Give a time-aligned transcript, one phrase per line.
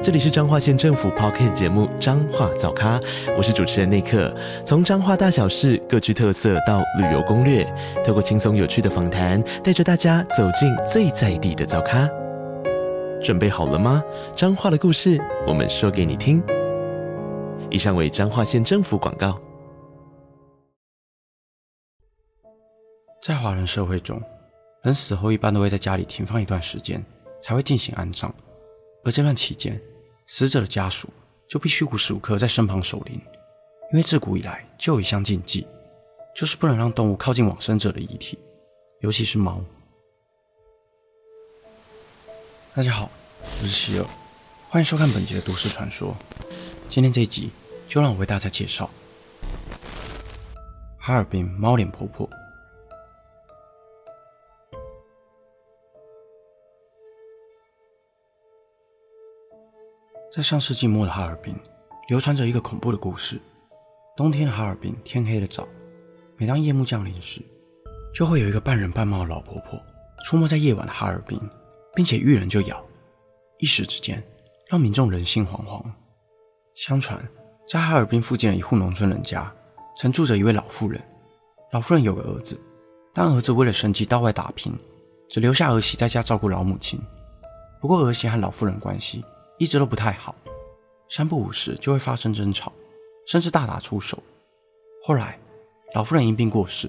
[0.00, 3.00] 这里是彰化县政府 Podcast 节目《彰化早咖》，
[3.36, 4.32] 我是主持人内克。
[4.64, 7.64] 从彰化大小事各具特色到旅游攻略，
[8.06, 12.08] 透过轻松有趣的访谈，带着大家走进最在地的早咖。
[13.20, 14.00] 准备好了吗？
[14.36, 16.40] 彰化的故事，我们说给你听。
[17.68, 19.36] 以上为彰化县政府广告。
[23.20, 24.22] 在华人社会中，
[24.84, 27.04] 人死后一般都会在家里停放一段时间，
[27.42, 28.30] 才会进行安葬，
[29.04, 29.78] 而这段期间，
[30.30, 31.08] 死者的家属
[31.48, 33.18] 就必须无时无刻在身旁守灵，
[33.90, 35.66] 因为自古以来就有一项禁忌，
[36.36, 38.38] 就是不能让动物靠近往生者的遗体，
[39.00, 39.58] 尤其是猫。
[42.74, 43.10] 大家好，
[43.62, 44.04] 我是希尔，
[44.68, 46.14] 欢迎收看本集的都市传说。
[46.90, 47.48] 今天这一集
[47.88, 48.90] 就让我为大家介绍
[50.98, 52.28] 哈尔滨猫脸婆婆。
[60.30, 61.54] 在上世纪末的哈尔滨，
[62.08, 63.40] 流传着一个恐怖的故事。
[64.14, 65.66] 冬天的哈尔滨天黑得早，
[66.36, 67.40] 每当夜幕降临时，
[68.14, 69.80] 就会有一个半人半猫的老婆婆
[70.26, 71.40] 出没在夜晚的哈尔滨，
[71.94, 72.84] 并且遇人就咬，
[73.58, 74.22] 一时之间
[74.68, 75.82] 让民众人心惶惶。
[76.74, 77.26] 相传，
[77.66, 79.50] 在哈尔滨附近的一户农村人家，
[79.96, 81.02] 曾住着一位老妇人。
[81.72, 82.60] 老妇人有个儿子，
[83.14, 84.76] 但儿子为了生计到外打拼，
[85.30, 87.00] 只留下儿媳在家照顾老母亲。
[87.80, 89.24] 不过儿媳和老妇人关系，
[89.58, 90.34] 一直都不太好，
[91.08, 92.72] 三不五时就会发生争吵，
[93.26, 94.22] 甚至大打出手。
[95.04, 95.38] 后来，
[95.94, 96.88] 老妇人因病过世，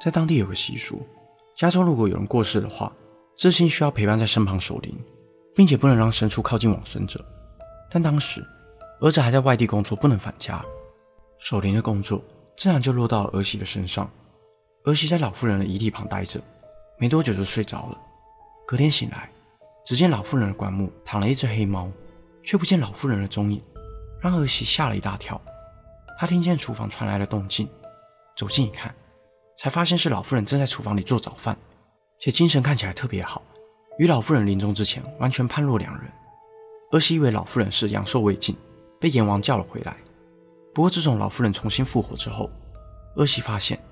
[0.00, 1.00] 在当地有个习俗，
[1.56, 2.92] 家中如果有人过世的话，
[3.36, 4.96] 至亲需要陪伴在身旁守灵，
[5.54, 7.24] 并且不能让牲畜靠近往生者。
[7.90, 8.44] 但当时
[9.00, 10.62] 儿子还在外地工作，不能返家，
[11.38, 12.22] 守灵的工作
[12.56, 14.10] 自然就落到了儿媳的身上。
[14.84, 16.40] 儿媳在老妇人的遗体旁待着，
[16.98, 17.98] 没多久就睡着了。
[18.66, 19.30] 隔天醒来。
[19.88, 21.90] 只见老妇人的棺木躺了一只黑猫，
[22.42, 23.58] 却不见老妇人的踪影，
[24.20, 25.40] 让儿媳吓了一大跳。
[26.18, 27.66] 她听见厨房传来了动静，
[28.36, 28.94] 走近一看，
[29.56, 31.56] 才发现是老妇人正在厨房里做早饭，
[32.18, 33.40] 且精神看起来特别好，
[33.96, 36.12] 与老妇人临终之前完全判若两人。
[36.92, 38.54] 儿媳以为老妇人是阳寿未尽，
[39.00, 39.96] 被阎王叫了回来。
[40.74, 42.50] 不过自从老妇人重新复活之后，
[43.16, 43.82] 儿媳发现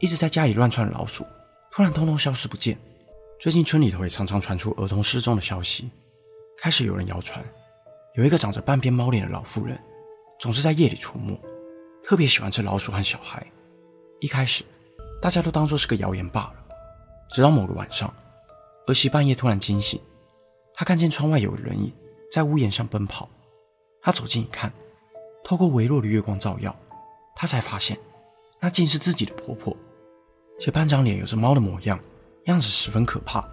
[0.00, 1.24] 一直在家里乱窜的老鼠，
[1.70, 2.76] 突然通通消失不见。
[3.40, 5.88] 最近村里头也常常传出儿童失踪的消息，
[6.56, 7.44] 开始有人谣传，
[8.14, 9.78] 有一个长着半边猫脸的老妇人，
[10.40, 11.40] 总是在夜里出没，
[12.02, 13.46] 特别喜欢吃老鼠和小孩。
[14.18, 14.64] 一开始，
[15.22, 16.54] 大家都当作是个谣言罢了。
[17.30, 18.12] 直到某个晚上，
[18.88, 20.00] 儿媳半夜突然惊醒，
[20.74, 21.92] 她看见窗外有人影
[22.32, 23.28] 在屋檐上奔跑，
[24.02, 24.72] 她走近一看，
[25.44, 26.74] 透过微弱的月光照耀，
[27.36, 27.96] 她才发现，
[28.58, 29.76] 那竟是自己的婆婆，
[30.58, 32.00] 且半张脸有着猫的模样。
[32.48, 33.46] 样子十分可怕，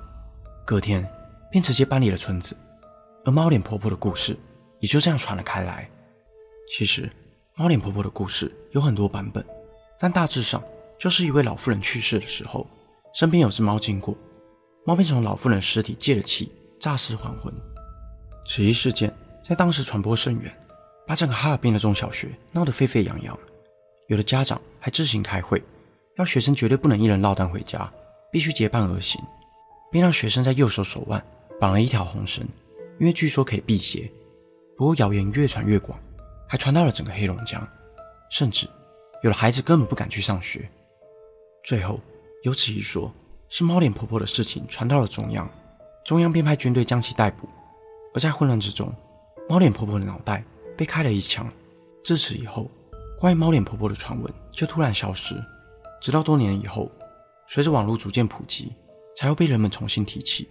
[0.66, 1.06] 隔天
[1.52, 2.56] 便直接搬离了村子，
[3.26, 4.38] 而猫脸婆婆的故事
[4.80, 5.90] 也就这样传了开来。
[6.72, 7.12] 其实，
[7.56, 9.46] 猫脸婆婆的故事有很多版本，
[10.00, 10.64] 但大致上
[10.98, 12.66] 就是一位老妇人去世的时候，
[13.14, 14.18] 身边有只猫经过，
[14.86, 17.54] 猫便从老妇人尸体借了气，诈尸还魂。
[18.48, 19.14] 此一事件
[19.46, 20.58] 在当时传播甚远，
[21.06, 23.38] 把整个哈尔滨的中小学闹得沸沸扬扬，
[24.08, 25.62] 有的家长还自行开会，
[26.16, 27.92] 要学生绝对不能一人落单回家。
[28.36, 29.24] 必须结伴而行，
[29.90, 31.26] 并让学生在右手手腕
[31.58, 32.46] 绑了一条红绳，
[33.00, 34.12] 因为据说可以辟邪。
[34.76, 35.98] 不过谣言越传越广，
[36.46, 37.66] 还传到了整个黑龙江，
[38.30, 38.68] 甚至
[39.24, 40.70] 有的孩子根本不敢去上学。
[41.64, 41.98] 最后
[42.44, 43.10] 有此一说，
[43.48, 45.50] 是猫脸婆婆的事情传到了中央，
[46.04, 47.48] 中央便派军队将其逮捕。
[48.14, 48.94] 而在混乱之中，
[49.48, 50.44] 猫脸婆婆的脑袋
[50.76, 51.50] 被开了一枪。
[52.04, 52.70] 自此以后，
[53.18, 55.42] 关于猫脸婆婆的传闻就突然消失，
[56.02, 56.92] 直到多年以后。
[57.48, 58.74] 随着网络逐渐普及，
[59.16, 60.50] 才会被人们重新提起。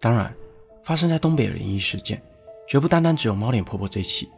[0.00, 0.34] 当然，
[0.82, 2.22] 发生在东北的灵异事件，
[2.66, 4.28] 绝不单单只有猫脸婆婆这起。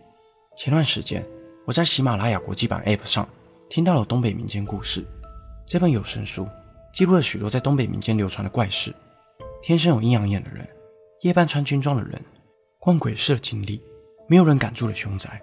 [0.56, 1.24] 前段时间，
[1.64, 3.28] 我在喜马拉雅国际版 App 上
[3.70, 5.04] 听到了东北民间故事。
[5.66, 6.46] 这本有声书
[6.92, 8.92] 记录了许多在东北民间流传的怪事：
[9.62, 10.68] 天生有阴阳眼的人，
[11.22, 12.20] 夜半穿军装的人，
[12.78, 13.80] 逛鬼市的经历，
[14.28, 15.40] 没有人敢住的凶宅。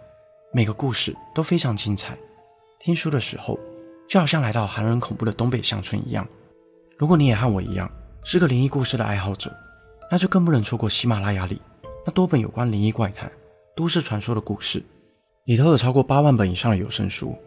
[0.51, 2.18] 每个故事都非常精彩。
[2.80, 3.59] 听书的时候，
[4.09, 6.27] 就好像来到寒冷恐怖的东北乡村一样。
[6.97, 7.89] 如果你也和我一样
[8.23, 9.56] 是个灵异故事的爱好者，
[10.09, 11.61] 那就更不能错过喜马拉雅里
[12.03, 13.31] 那多本有关灵异怪谈、
[13.75, 14.83] 都市传说的故事。
[15.45, 17.38] 里头有超过八万本以上的有声书。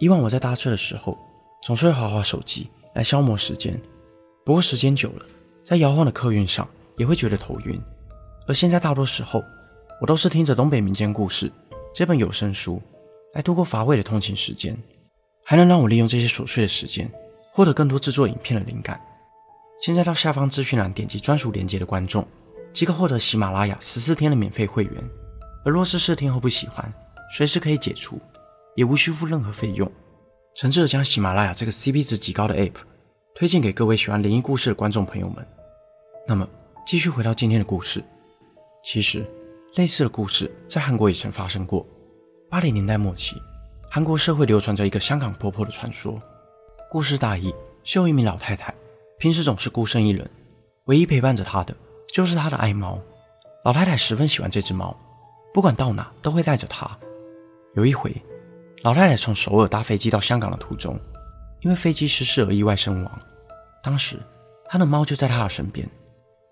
[0.00, 1.16] 以往我在搭车的时候，
[1.62, 3.80] 总是会滑滑手机来消磨时间。
[4.44, 5.24] 不过时间久了，
[5.64, 7.80] 在摇晃的客运上也会觉得头晕。
[8.48, 9.44] 而现在大多时候，
[10.00, 11.48] 我都是听着《东北民间故事》
[11.94, 12.82] 这本有声书
[13.34, 14.76] 来度过乏味的通勤时间，
[15.50, 17.10] 还能让我利用这些琐碎的时间，
[17.50, 19.00] 获得更多制作影片的灵感。
[19.82, 22.24] 现在到下方资讯栏点击专属链接的观众，
[22.72, 25.10] 即可获得喜马拉雅十四天的免费会员。
[25.64, 26.94] 而若是四天后不喜欢，
[27.36, 28.16] 随时可以解除，
[28.76, 29.90] 也无需付任何费用。
[30.54, 32.76] 诚挚的将喜马拉雅这个 CP 值极高的 App
[33.34, 35.44] 推荐给各位喜欢灵异故事的观众朋友们。
[36.28, 36.48] 那么，
[36.86, 38.00] 继续回到今天的故事。
[38.84, 39.26] 其实，
[39.74, 41.84] 类似的故事在韩国也曾发生过。
[42.48, 43.34] 八零年代末期，
[43.92, 46.22] 韩国社会流传着一个香港婆婆的传说。
[46.88, 47.52] 故事大意
[47.82, 48.72] 是有一名老太太。
[49.18, 50.30] 平时总是孤身一人，
[50.84, 51.74] 唯一陪伴着她的
[52.14, 52.96] 就是她的爱猫。
[53.64, 54.96] 老太太十分喜欢这只猫，
[55.52, 56.88] 不管到哪都会带着它。
[57.74, 58.14] 有一回，
[58.82, 60.96] 老太太从首尔搭飞机到香港的途中，
[61.62, 63.20] 因为飞机失事而意外身亡。
[63.82, 64.20] 当时，
[64.68, 65.84] 她的猫就在她的身边。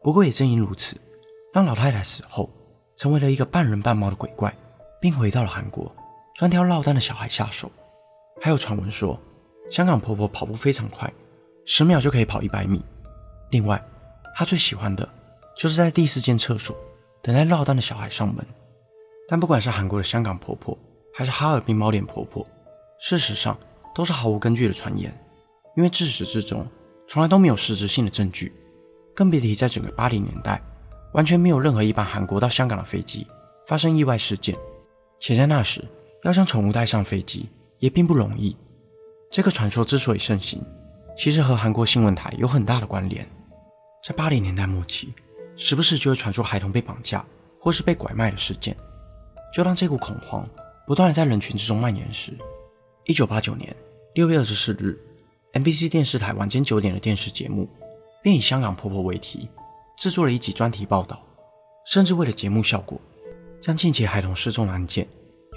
[0.02, 0.96] 不过也正因如此，
[1.54, 2.50] 让老太太死后
[2.96, 4.52] 成为了一个半人半猫的鬼怪，
[5.00, 5.94] 并回到了韩国，
[6.38, 7.68] 专挑落单的小孩下手。
[8.40, 9.18] 还有传闻说，
[9.72, 11.12] 香港婆婆跑步非常快。
[11.66, 12.80] 十秒就可以跑一百米。
[13.50, 13.84] 另外，
[14.36, 15.06] 她最喜欢的
[15.56, 16.76] 就是在第四间厕所
[17.20, 18.46] 等待落单的小孩上门。
[19.26, 20.78] 但不管是韩国的香港婆婆，
[21.12, 22.46] 还是哈尔滨猫脸婆婆，
[23.00, 23.58] 事实上
[23.92, 25.12] 都是毫无根据的传言，
[25.74, 26.64] 因为自始至终
[27.08, 28.52] 从来都没有实质性的证据，
[29.12, 30.62] 更别提在整个八零年代，
[31.14, 33.26] 完全没有任何一班韩国到香港的飞机
[33.66, 34.56] 发生意外事件。
[35.18, 35.84] 且在那时，
[36.24, 37.48] 要将宠物带上飞机
[37.78, 38.56] 也并不容易。
[39.30, 40.62] 这个传说之所以盛行，
[41.16, 43.26] 其实和韩国新闻台有很大的关联。
[44.02, 45.12] 在八零年代末期，
[45.56, 47.24] 时不时就会传出孩童被绑架
[47.60, 48.76] 或是被拐卖的事件。
[49.52, 50.48] 就当这股恐慌
[50.86, 52.32] 不断的在人群之中蔓延时，
[53.04, 53.74] 一九八九年
[54.14, 54.98] 六月二十四日
[55.52, 57.68] ，MBC 电视台晚间九点的电视节目
[58.22, 59.48] 便以“香港婆婆”为题，
[59.96, 61.22] 制作了一集专题报道，
[61.86, 63.00] 甚至为了节目效果，
[63.60, 65.06] 将近期孩童失踪的案件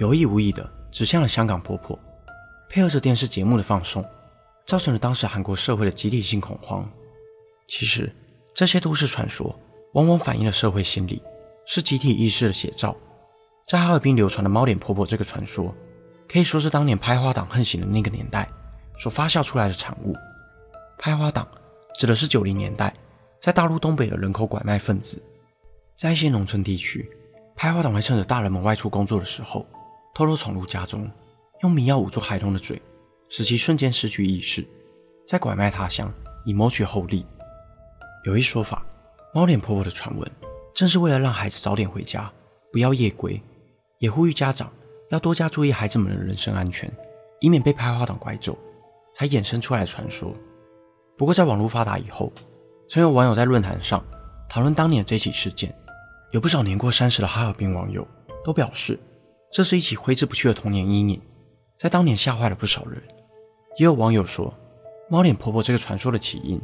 [0.01, 1.97] 有意无意地指向了香港婆婆，
[2.67, 4.03] 配合着电视节目的放送。
[4.65, 6.89] 造成了当时韩国社会的集体性恐慌。
[7.67, 8.11] 其实，
[8.55, 9.55] 这些都市传说
[9.93, 11.21] 往往反映了社会心理，
[11.67, 12.95] 是集体意识的写照。
[13.67, 15.71] 在哈尔滨流传的“猫脸婆婆”这个传说，
[16.27, 18.49] 可以说是当年拍花党横行的那个年代
[18.97, 20.15] 所发酵出来的产物。
[20.97, 21.47] 拍花党
[21.99, 22.91] 指的是九零年代
[23.39, 25.21] 在大陆东北的人口拐卖分子。
[25.95, 27.07] 在一些农村地区，
[27.55, 29.65] 拍花党会趁着大人们外出工作的时候，
[30.13, 31.09] 偷偷闯入家中，
[31.61, 32.81] 用迷药捂住孩童的嘴。
[33.33, 34.67] 使其瞬间失去意识，
[35.25, 36.11] 再拐卖他乡
[36.43, 37.25] 以谋取厚利。
[38.25, 38.85] 有一说法，
[39.33, 40.31] 猫脸婆婆的传闻
[40.73, 42.29] 正是为了让孩子早点回家，
[42.73, 43.41] 不要夜归，
[43.99, 44.69] 也呼吁家长
[45.11, 46.91] 要多加注意孩子们的人身安全，
[47.39, 48.57] 以免被拍花党拐走，
[49.13, 50.35] 才衍生出来的传说。
[51.17, 52.33] 不过，在网络发达以后，
[52.89, 54.05] 曾有网友在论坛上
[54.49, 55.73] 讨论当年的这起事件，
[56.31, 58.05] 有不少年过三十的哈尔滨网友
[58.43, 58.99] 都表示，
[59.51, 61.21] 这是一起挥之不去的童年阴影，
[61.77, 63.01] 在当年吓坏了不少人。
[63.77, 64.53] 也有网友说，
[65.09, 66.61] 猫脸婆婆这个传说的起因，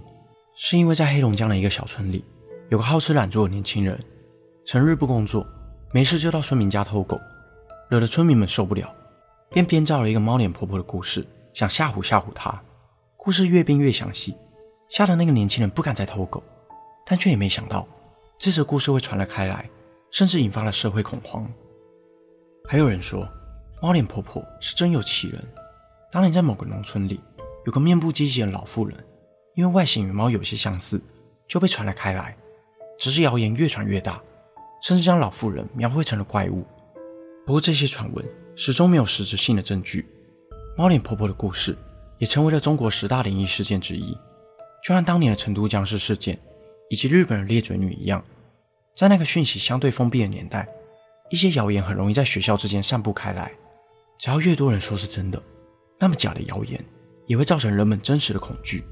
[0.56, 2.24] 是因为在黑龙江的一个小村里，
[2.69, 4.01] 有个好吃懒做的年轻人，
[4.66, 5.45] 成日不工作，
[5.92, 7.19] 没事就到村民家偷狗，
[7.89, 8.90] 惹得村民们受不了，
[9.50, 12.62] 便编造了一个猫脸婆婆的故事，想吓唬吓唬他。
[13.18, 14.33] 故事越编越详细，
[14.90, 16.42] 吓得那个年轻人不敢再偷狗，
[17.06, 17.85] 但却也没想到，
[18.38, 19.69] 这则故事会传了开来，
[20.09, 21.45] 甚至引发了社会恐慌。
[22.69, 23.26] 还有人说，
[23.81, 25.42] 猫脸婆婆是真有其人。
[26.12, 27.21] 当年在某个农村里，
[27.66, 29.02] 有个面部畸形的老妇人，
[29.56, 31.02] 因为外形与猫有些相似，
[31.47, 32.36] 就被传了开来。
[33.00, 34.21] 只是谣言越传越大，
[34.83, 36.66] 甚至将老妇人描绘成了怪物。
[37.45, 40.06] 不过这些传闻始终没有实质性的证据。
[40.76, 41.78] 猫脸婆婆的故事
[42.18, 44.12] 也成为了中国十大灵异事件之一，
[44.83, 46.38] 就像当年的成都僵尸事件
[46.90, 48.21] 以及日本的裂嘴女一样。
[48.94, 50.68] 在那个讯息相对封闭的年代，
[51.30, 53.52] 一些谣言很容易在学校之间散布开来。
[54.18, 55.42] 只要越多人说是真的。
[56.00, 56.84] 那么假的谣言
[57.26, 58.84] 也会造成人们真实的恐惧。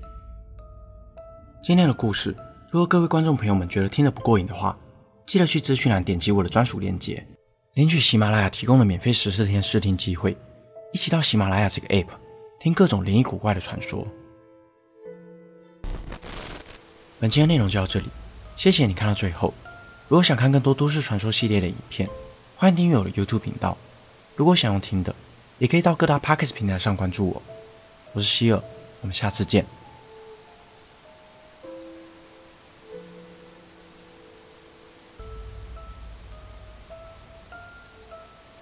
[1.64, 2.36] 今天的故事，
[2.72, 4.78] 如果各位观众朋友们觉得听得不过瘾的话，
[5.26, 7.26] 记得去资讯栏点击我的专属链接，
[7.74, 10.36] 领取喜马拉雅提供的免费十四天试听机会，
[10.94, 12.08] 一起到喜马拉雅这个 app
[12.60, 14.08] 听各种灵异古怪的传说。
[17.20, 18.08] 本期的内容就到这里，
[18.58, 19.54] 谢谢你看到最后。
[20.08, 22.08] 如果想看更多都市传说系列的影片，
[22.58, 23.78] 欢迎订阅我的 YouTube 频道。
[24.38, 25.14] 如果想要听的，
[25.58, 27.42] 也可以到各大 Podcast 平台上关注我，
[28.14, 28.64] 我是希尔，
[29.02, 29.66] 我们下次见。